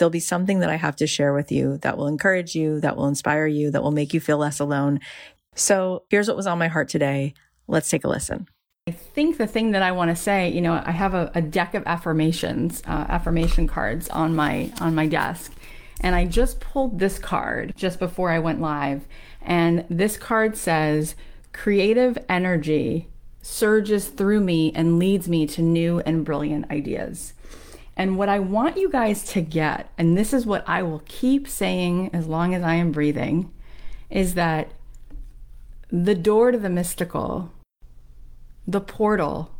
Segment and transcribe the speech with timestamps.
[0.00, 2.96] there'll be something that I have to share with you that will encourage you, that
[2.96, 4.98] will inspire you, that will make you feel less alone.
[5.54, 7.34] So here's what was on my heart today.
[7.68, 8.48] Let's take a listen.
[8.88, 11.42] I think the thing that I want to say, you know, I have a, a
[11.42, 15.52] deck of affirmations, uh, affirmation cards on my on my desk,
[16.00, 19.06] and I just pulled this card just before I went live,
[19.42, 21.14] and this card says,
[21.52, 23.08] "Creative energy
[23.42, 27.34] surges through me and leads me to new and brilliant ideas."
[28.00, 31.46] And what I want you guys to get, and this is what I will keep
[31.46, 33.52] saying as long as I am breathing,
[34.08, 34.72] is that
[35.90, 37.52] the door to the mystical,
[38.66, 39.50] the portal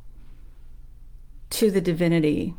[1.51, 2.55] to the divinity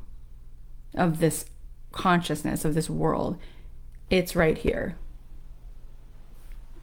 [0.94, 1.46] of this
[1.92, 3.40] consciousness, of this world,
[4.12, 5.00] it's right here.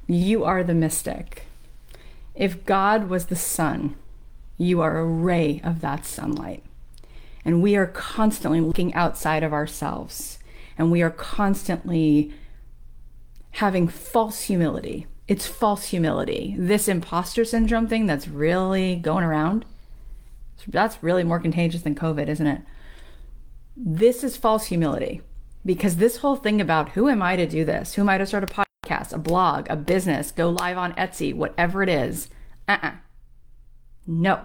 [0.08, 1.44] You are the mystic.
[2.34, 3.94] If God was the sun,
[4.56, 6.64] you are a ray of that sunlight.
[7.48, 10.38] And we are constantly looking outside of ourselves.
[10.76, 12.30] And we are constantly
[13.52, 15.06] having false humility.
[15.28, 16.56] It's false humility.
[16.58, 19.64] This imposter syndrome thing that's really going around,
[20.66, 22.60] that's really more contagious than COVID, isn't it?
[23.74, 25.22] This is false humility
[25.64, 27.94] because this whole thing about who am I to do this?
[27.94, 31.32] Who am I to start a podcast, a blog, a business, go live on Etsy,
[31.32, 32.28] whatever it is?
[32.68, 32.88] Uh uh-uh.
[32.88, 32.96] uh
[34.06, 34.42] No.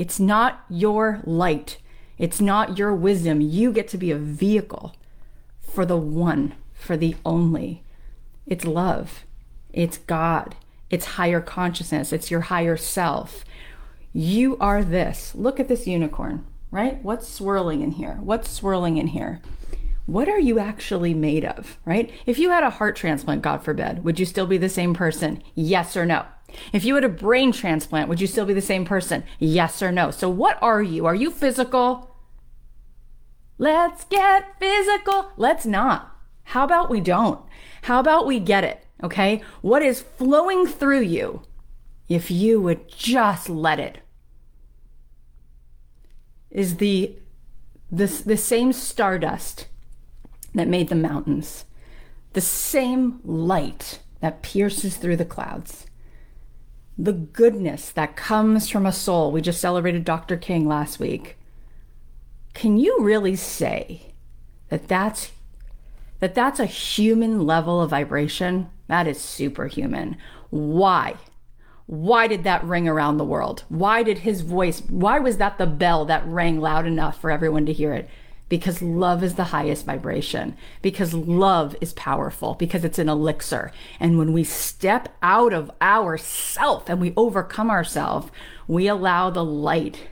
[0.00, 1.76] It's not your light.
[2.16, 3.42] It's not your wisdom.
[3.42, 4.94] You get to be a vehicle
[5.60, 7.82] for the one, for the only.
[8.46, 9.26] It's love.
[9.74, 10.56] It's God.
[10.88, 12.14] It's higher consciousness.
[12.14, 13.44] It's your higher self.
[14.14, 15.34] You are this.
[15.34, 17.04] Look at this unicorn, right?
[17.04, 18.20] What's swirling in here?
[18.22, 19.42] What's swirling in here?
[20.06, 22.10] What are you actually made of, right?
[22.24, 25.42] If you had a heart transplant, God forbid, would you still be the same person?
[25.54, 26.24] Yes or no?
[26.72, 29.24] If you had a brain transplant, would you still be the same person?
[29.38, 30.10] Yes or no?
[30.10, 31.06] So, what are you?
[31.06, 32.16] Are you physical?
[33.58, 35.32] Let's get physical.
[35.36, 36.16] Let's not.
[36.44, 37.40] How about we don't?
[37.82, 38.86] How about we get it?
[39.02, 39.42] Okay?
[39.60, 41.42] What is flowing through you
[42.08, 43.98] if you would just let it?
[46.50, 47.16] Is the
[47.92, 49.66] the, the same stardust
[50.54, 51.64] that made the mountains,
[52.34, 55.86] the same light that pierces through the clouds
[57.02, 59.32] the goodness that comes from a soul.
[59.32, 60.36] We just celebrated Dr.
[60.36, 61.38] King last week.
[62.52, 64.12] Can you really say
[64.68, 65.32] that that's
[66.18, 68.68] that that's a human level of vibration?
[68.88, 70.18] That is superhuman.
[70.50, 71.14] Why?
[71.86, 73.64] Why did that ring around the world?
[73.68, 77.66] Why did his voice, why was that the bell that rang loud enough for everyone
[77.66, 78.08] to hear it?
[78.50, 83.70] Because love is the highest vibration, because love is powerful, because it's an elixir.
[84.00, 88.30] And when we step out of ourself and we overcome ourselves,
[88.66, 90.08] we allow the light.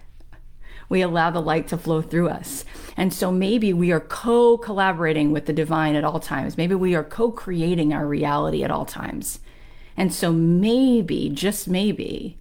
[0.88, 2.64] We allow the light to flow through us.
[2.96, 6.56] And so maybe we are co collaborating with the divine at all times.
[6.56, 9.40] Maybe we are co creating our reality at all times.
[9.96, 12.38] And so maybe, just maybe,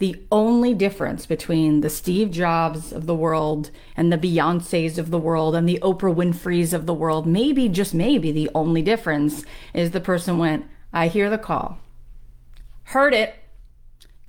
[0.00, 5.18] the only difference between the Steve Jobs of the world and the Beyoncés of the
[5.18, 9.44] world and the Oprah Winfreys of the world, maybe, just maybe, the only difference
[9.74, 11.78] is the person went, I hear the call,
[12.84, 13.34] heard it,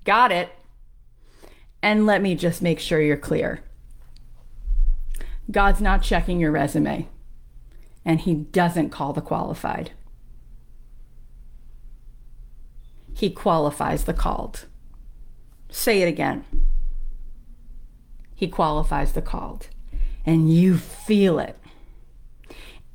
[0.03, 0.49] got it,
[1.81, 3.63] and let me just make sure you're clear.
[5.49, 7.07] God's not checking your resume,
[8.03, 9.91] and He doesn't call the qualified.
[13.13, 14.65] He qualifies the called.
[15.71, 16.45] Say it again.
[18.35, 19.67] He qualifies the called.
[20.25, 21.57] And you feel it.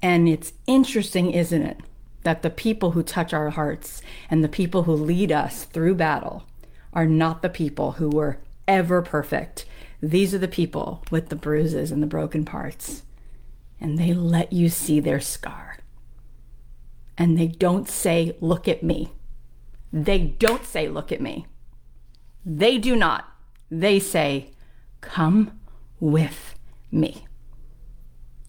[0.03, 1.81] And it's interesting, isn't it,
[2.23, 6.45] that the people who touch our hearts and the people who lead us through battle
[6.93, 9.65] are not the people who were ever perfect.
[10.03, 13.03] These are the people with the bruises and the broken parts.
[13.81, 15.79] And they let you see their scar.
[17.19, 19.13] And they don't say, Look at me.
[19.93, 21.47] They don't say, Look at me.
[22.49, 23.29] They do not.
[23.71, 24.53] They say,
[25.01, 25.59] Come
[25.99, 26.55] with
[26.93, 27.27] me.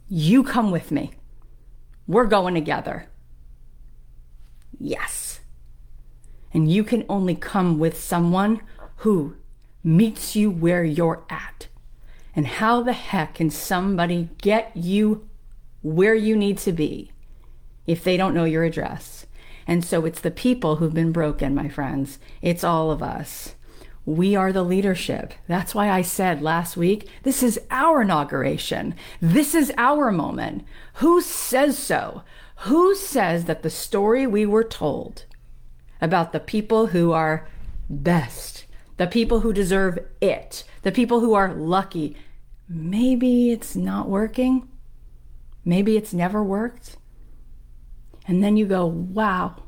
[0.08, 1.14] You come with me.
[2.06, 3.10] We're going together.
[4.80, 5.40] Yes.
[6.54, 8.62] And you can only come with someone
[8.98, 9.36] who
[9.84, 11.68] meets you where you're at.
[12.36, 15.28] And how the heck can somebody get you
[15.82, 17.12] where you need to be
[17.88, 19.26] if they don't know your address.
[19.66, 22.20] And so it's the people who've been broken, my friends.
[22.42, 23.56] It's all of us.
[24.08, 25.34] We are the leadership.
[25.50, 28.96] That's why I said last week, this is our inauguration.
[29.20, 30.64] This is our moment.
[30.96, 32.24] Who says so?
[32.60, 35.26] Who says that the story we were told
[36.00, 37.50] about the people who are
[37.90, 38.66] best,
[38.96, 42.16] the people who deserve it, the people who are lucky,
[42.70, 44.70] maybe it's not working?
[45.66, 46.96] Maybe it's never worked?
[48.26, 49.64] And then you go, wow,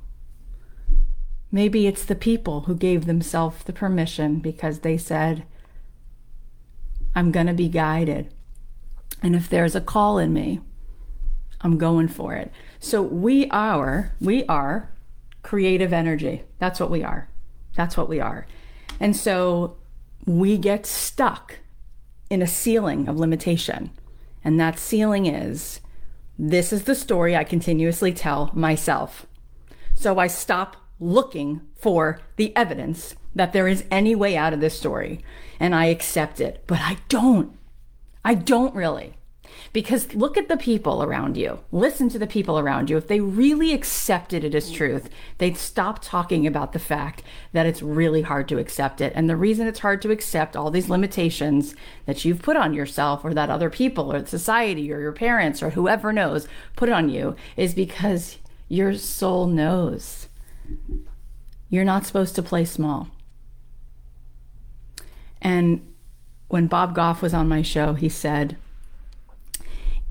[1.52, 5.44] maybe it's the people who gave themselves the permission because they said,
[7.16, 8.34] I'm going to be guided.
[9.22, 10.62] And if there's a call in me,
[11.62, 12.52] I'm going for it.
[12.80, 14.92] So we are, we are
[15.44, 16.44] creative energy.
[16.60, 17.30] That's what we are.
[17.76, 18.48] That's what we are.
[19.00, 19.78] And so
[20.26, 21.60] we get stuck
[22.30, 23.90] in a ceiling of limitation.
[24.44, 25.82] And that ceiling is
[26.38, 29.26] this is the story I continuously tell myself.
[29.94, 34.78] So I stop looking for the evidence that there is any way out of this
[34.78, 35.24] story
[35.60, 36.64] and I accept it.
[36.68, 37.58] But I don't.
[38.24, 39.16] I don't really.
[39.74, 41.60] Because look at the people around you.
[41.72, 42.98] Listen to the people around you.
[42.98, 47.82] If they really accepted it as truth, they'd stop talking about the fact that it's
[47.82, 49.12] really hard to accept it.
[49.16, 51.76] And the reason it's hard to accept all these limitations
[52.06, 55.72] that you've put on yourself or that other people or society or your parents or
[55.72, 58.38] whoever knows put on you is because
[58.68, 60.29] your soul knows
[61.70, 63.10] you're not supposed to play small.
[65.42, 65.94] And
[66.48, 68.58] when Bob Goff was on my show, he said,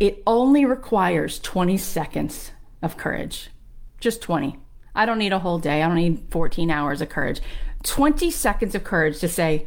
[0.01, 3.51] it only requires 20 seconds of courage.
[3.99, 4.57] Just 20.
[4.95, 5.83] I don't need a whole day.
[5.83, 7.41] I don't need 14 hours of courage.
[7.83, 9.67] 20 seconds of courage to say,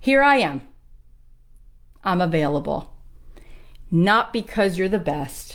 [0.00, 0.62] Here I am.
[2.02, 2.92] I'm available.
[3.90, 5.49] Not because you're the best,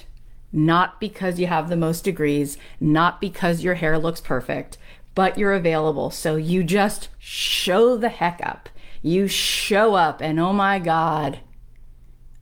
[0.56, 4.78] not because you have the most degrees, not because your hair looks perfect,
[5.14, 6.10] but you're available.
[6.10, 8.70] So you just show the heck up.
[9.02, 11.42] You show up, and oh my God,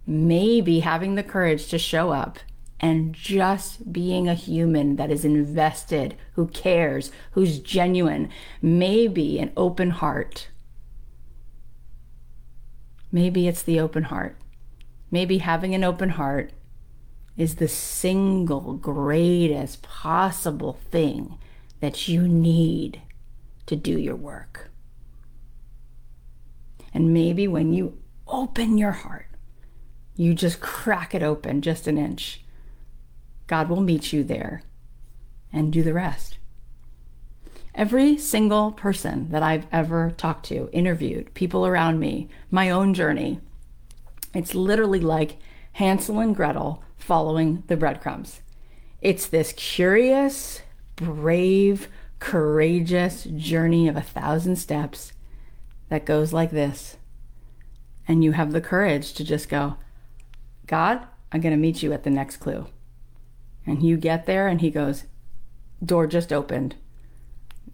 [0.06, 2.38] maybe having the courage to show up
[2.80, 8.30] and just being a human that is invested, who cares, who's genuine,
[8.62, 10.50] maybe an open heart.
[13.12, 14.38] Maybe it's the open heart.
[15.10, 16.52] Maybe having an open heart
[17.38, 21.38] is the single greatest possible thing
[21.80, 23.02] that you need
[23.66, 24.70] to do your work.
[26.94, 27.98] And maybe when you
[28.28, 29.28] open your heart,
[30.16, 32.44] you just crack it open just an inch.
[33.48, 34.62] God will meet you there
[35.52, 36.38] and do the rest.
[37.76, 43.40] Every single person that I've ever talked to, interviewed, people around me, my own journey,
[44.36, 45.38] it's literally like
[45.74, 48.42] Hansel and Gretel following the breadcrumbs.
[49.02, 50.62] It's this curious,
[50.96, 51.90] brave,
[52.20, 55.12] courageous journey of a thousand steps
[55.90, 56.98] that goes like this.
[58.08, 59.76] And you have the courage to just go,
[60.66, 62.68] God, I'm going to meet you at the next clue.
[63.66, 65.04] And you get there and he goes,
[65.84, 66.76] door just opened.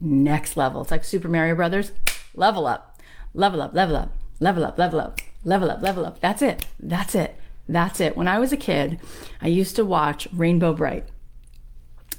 [0.02, 0.82] Next level.
[0.82, 1.92] It's like Super Mario Brothers.
[2.34, 3.00] Level up,
[3.34, 6.20] level up, level up, level up, level up, level up, level up.
[6.20, 6.66] That's it.
[6.80, 7.36] That's it.
[7.70, 8.18] That's it.
[8.18, 9.00] When I was a kid,
[9.42, 11.08] I used to watch Rainbow Brite.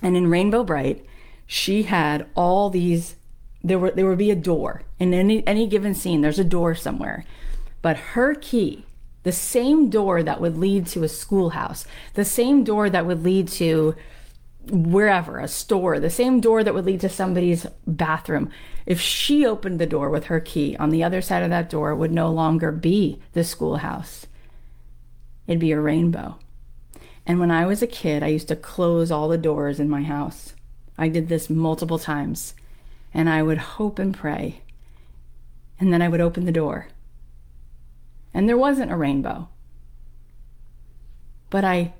[0.01, 1.05] And in Rainbow Brite,
[1.47, 3.17] she had all these
[3.63, 6.75] there were there would be a door in any any given scene there's a door
[6.75, 7.27] somewhere
[7.83, 8.87] but her key
[9.23, 13.49] the same door that would lead to a schoolhouse, the same door that would lead
[13.49, 13.95] to
[14.71, 18.51] wherever, a store, the same door that would lead to somebody's bathroom.
[18.87, 21.95] If she opened the door with her key, on the other side of that door
[21.95, 24.27] would no longer be the schoolhouse.
[25.51, 26.39] It'd be a rainbow.
[27.27, 30.03] And when I was a kid, I used to close all the doors in my
[30.03, 30.55] house.
[30.97, 32.55] I did this multiple times.
[33.13, 34.63] And I would hope and pray.
[35.79, 36.87] And then I would open the door
[38.33, 39.49] and there wasn't a rainbow.
[41.49, 41.95] But I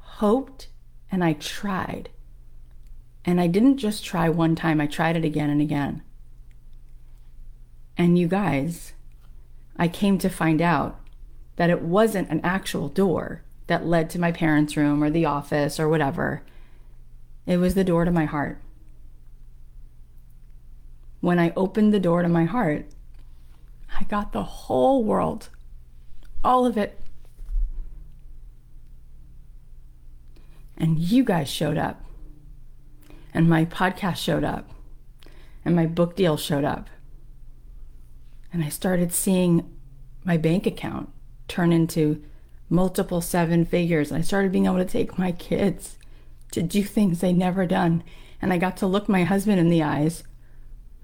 [0.00, 0.68] hoped
[1.10, 2.08] and I tried.
[3.24, 6.02] And I didn't just try one time, I tried it again and again.
[7.98, 8.94] And you guys,
[9.76, 10.98] I came to find out
[11.58, 15.80] that it wasn't an actual door that led to my parents' room or the office
[15.80, 16.40] or whatever.
[17.46, 18.60] It was the door to my heart.
[21.20, 22.86] When I opened the door to my heart,
[23.98, 25.48] I got the whole world
[26.44, 27.00] all of it.
[30.76, 32.04] And you guys showed up.
[33.34, 34.70] And my podcast showed up.
[35.64, 36.88] And my book deal showed up.
[38.52, 39.68] And I started seeing
[40.24, 41.10] my bank account
[41.48, 42.22] turn into
[42.70, 44.12] multiple seven figures.
[44.12, 45.96] I started being able to take my kids
[46.52, 48.04] to do things they'd never done.
[48.40, 50.22] And I got to look my husband in the eyes,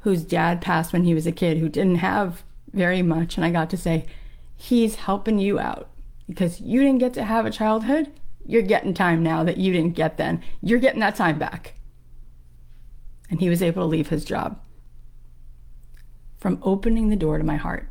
[0.01, 3.37] whose dad passed when he was a kid, who didn't have very much.
[3.37, 4.07] And I got to say,
[4.57, 5.89] He's helping you out
[6.29, 8.11] because you didn't get to have a childhood.
[8.47, 10.43] You're getting time now that you didn't get then.
[10.63, 11.75] You're getting that time back.
[13.31, 14.61] And he was able to leave his job
[16.39, 17.89] from opening the door to my heart.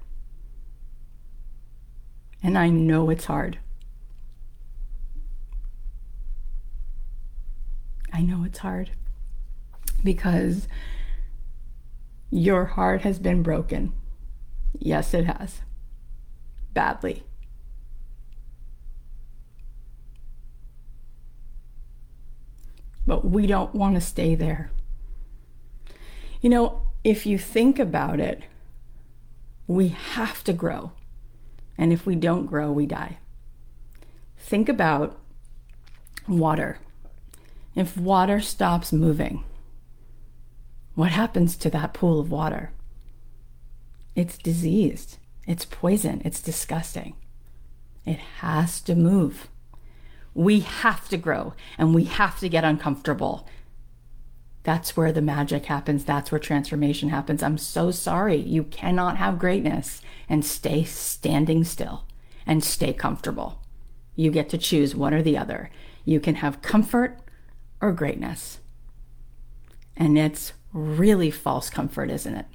[2.44, 3.58] And I know it's hard.
[8.12, 8.92] I know it's hard
[10.04, 10.68] because
[12.30, 13.94] your heart has been broken.
[14.78, 15.62] Yes, it has.
[16.74, 17.24] Badly.
[23.08, 24.70] But we don't want to stay there.
[26.42, 28.44] You know, if you think about it,
[29.66, 30.92] we have to grow.
[31.78, 33.18] And if we don't grow, we die.
[34.38, 35.18] Think about
[36.28, 36.80] water.
[37.76, 39.44] If water stops moving,
[40.96, 42.72] what happens to that pool of water?
[44.16, 47.16] It's diseased, it's poison, it's disgusting.
[48.06, 49.48] It has to move.
[50.36, 53.48] We have to grow and we have to get uncomfortable.
[54.64, 56.06] That's where the magic happens.
[56.06, 57.44] That's where transformation happens.
[57.44, 58.38] I'm so sorry.
[58.38, 62.06] You cannot have greatness and stay standing still
[62.46, 63.62] and stay comfortable.
[64.16, 65.70] You get to choose one or the other.
[66.06, 67.20] You can have comfort
[67.82, 68.60] or greatness.
[69.98, 72.46] And it's really false comfort, isn't it?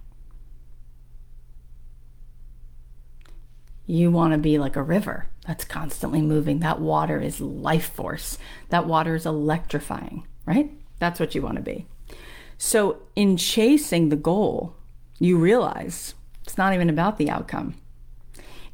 [3.86, 6.60] You want to be like a river that's constantly moving.
[6.60, 8.38] That water is life force.
[8.68, 10.70] That water is electrifying, right?
[10.98, 11.86] That's what you want to be.
[12.58, 14.74] So, in chasing the goal,
[15.18, 17.74] you realize it's not even about the outcome.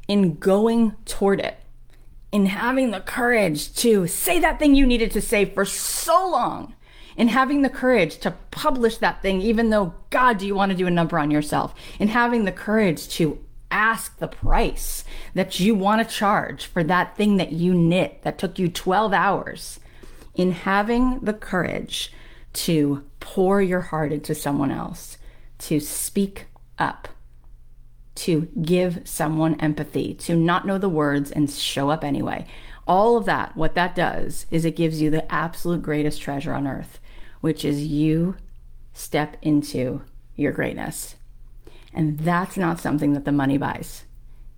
[0.07, 1.57] In going toward it,
[2.31, 6.73] in having the courage to say that thing you needed to say for so long,
[7.15, 10.77] in having the courage to publish that thing, even though, God, do you want to
[10.77, 11.73] do a number on yourself?
[11.99, 13.39] In having the courage to
[13.71, 18.37] ask the price that you want to charge for that thing that you knit that
[18.37, 19.79] took you 12 hours.
[20.33, 22.11] In having the courage
[22.53, 25.17] to pour your heart into someone else,
[25.57, 26.45] to speak
[26.77, 27.07] up,
[28.13, 32.45] to give someone empathy, to not know the words and show up anyway.
[32.87, 36.67] All of that, what that does is it gives you the absolute greatest treasure on
[36.67, 36.99] earth,
[37.41, 38.35] which is you
[38.93, 40.03] step into
[40.35, 41.15] your greatness.
[41.95, 44.03] And that's not something that the money buys.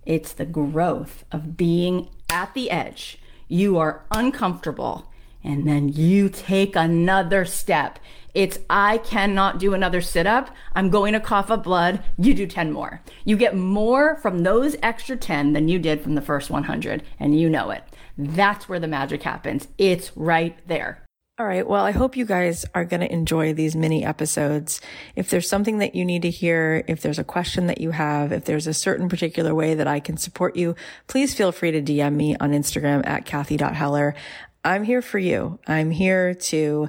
[0.04, 3.18] It's the growth of being at the edge.
[3.48, 5.07] You are uncomfortable,
[5.42, 7.98] and then you take another step
[8.38, 10.54] it's I cannot do another sit up.
[10.74, 12.04] I'm going to cough up blood.
[12.18, 13.02] You do 10 more.
[13.24, 17.38] You get more from those extra 10 than you did from the first 100, and
[17.38, 17.82] you know it.
[18.16, 19.66] That's where the magic happens.
[19.76, 21.02] It's right there.
[21.40, 21.64] All right.
[21.64, 24.80] Well, I hope you guys are going to enjoy these mini episodes.
[25.14, 28.32] If there's something that you need to hear, if there's a question that you have,
[28.32, 30.74] if there's a certain particular way that I can support you,
[31.06, 34.16] please feel free to DM me on Instagram at Kathy.Heller.
[34.64, 35.58] I'm here for you.
[35.66, 36.88] I'm here to